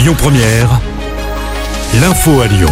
[0.00, 0.80] Lyon Première,
[2.00, 2.70] l'info à Lyon.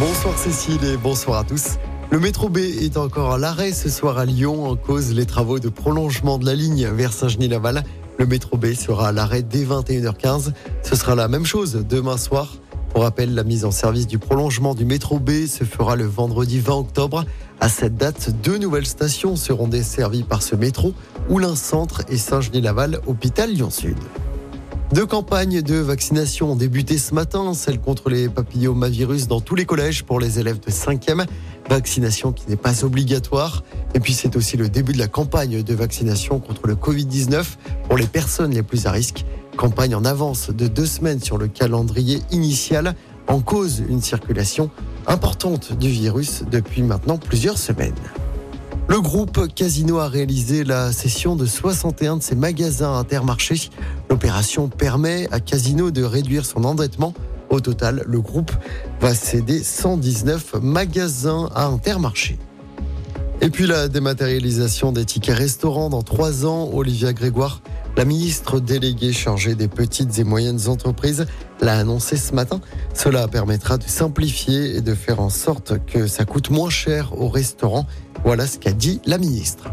[0.00, 1.76] Bonsoir Cécile et bonsoir à tous.
[2.10, 5.58] Le métro B est encore à l'arrêt ce soir à Lyon en cause les travaux
[5.58, 7.84] de prolongement de la ligne vers Saint-Genis-Laval.
[8.18, 10.54] Le métro B sera à l'arrêt dès 21h15.
[10.82, 12.54] Ce sera la même chose demain soir.
[12.94, 16.58] Pour rappel, la mise en service du prolongement du métro B se fera le vendredi
[16.58, 17.26] 20 octobre.
[17.60, 20.94] À cette date, deux nouvelles stations seront desservies par ce métro,
[21.28, 23.98] Oulin Centre et Saint-Genis-Laval, hôpital Lyon-Sud.
[24.96, 29.66] Deux campagnes de vaccination ont débuté ce matin, celle contre les papillomavirus dans tous les
[29.66, 31.26] collèges pour les élèves de 5e,
[31.68, 33.62] vaccination qui n'est pas obligatoire.
[33.92, 37.44] Et puis c'est aussi le début de la campagne de vaccination contre le Covid-19
[37.86, 39.26] pour les personnes les plus à risque.
[39.58, 42.94] Campagne en avance de deux semaines sur le calendrier initial,
[43.26, 44.70] en cause une circulation
[45.06, 47.92] importante du virus depuis maintenant plusieurs semaines.
[48.88, 53.56] Le groupe Casino a réalisé la cession de 61 de ses magasins Intermarché.
[54.08, 57.12] L'opération permet à Casino de réduire son endettement.
[57.50, 58.52] Au total, le groupe
[59.00, 62.38] va céder 119 magasins à Intermarché.
[63.40, 67.62] Et puis la dématérialisation des tickets restaurants dans trois ans, Olivia Grégoire,
[67.96, 71.26] la ministre déléguée chargée des petites et moyennes entreprises,
[71.60, 72.60] l'a annoncé ce matin.
[72.94, 77.28] Cela permettra de simplifier et de faire en sorte que ça coûte moins cher aux
[77.28, 77.86] restaurants
[78.24, 79.70] voilà ce qu'a dit la ministre.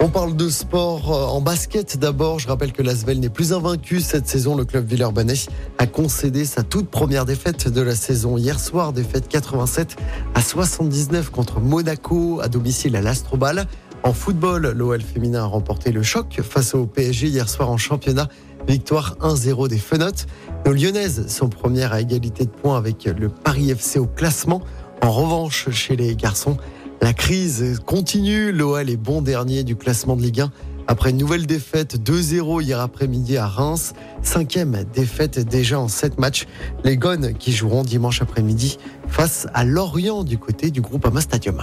[0.00, 2.38] On parle de sport euh, en basket d'abord.
[2.38, 4.56] Je rappelle que l'Asvel n'est plus invaincu cette saison.
[4.56, 5.34] Le club Villeurbanais
[5.78, 9.96] a concédé sa toute première défaite de la saison hier soir, défaite 87
[10.34, 13.66] à 79 contre Monaco à domicile à l'Astrobal.
[14.04, 18.28] En football, l'OL féminin a remporté le choc face au PSG hier soir en championnat.
[18.66, 20.26] Victoire 1-0 des Fenotes.
[20.64, 24.62] Nos Lyonnaises sont premières à égalité de points avec le Paris FC au classement.
[25.02, 26.56] En revanche, chez les garçons,
[27.00, 28.52] la crise continue.
[28.52, 30.52] L'OL est bon dernier du classement de Ligue 1
[30.86, 33.92] après une nouvelle défaite 2-0 hier après-midi à Reims.
[34.22, 36.46] Cinquième défaite déjà en sept matchs.
[36.84, 41.62] Les Gones qui joueront dimanche après-midi face à Lorient du côté du groupe Ama Stadium.